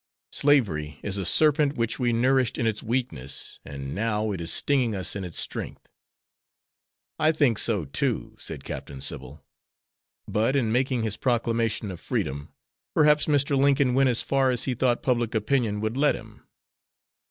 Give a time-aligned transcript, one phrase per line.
[0.31, 4.95] Slavery is a serpent which we nourished in its weakness, and now it is stinging
[4.95, 5.93] us in its strength."
[7.19, 9.45] "I think so, too," said Captain Sybil.
[10.27, 12.51] "But in making his proclamation of freedom,
[12.95, 13.55] perhaps Mr.
[13.55, 16.47] Lincoln went as far as he thought public opinion would let him."